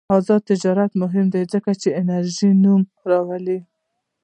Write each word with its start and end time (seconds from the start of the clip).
آزاد 0.17 0.41
تجارت 0.51 0.91
مهم 1.01 1.25
دی 1.33 1.41
ځکه 1.53 1.71
چې 1.81 1.89
انرژي 2.01 2.51
نوې 2.63 2.85
راوړي. 3.11 3.59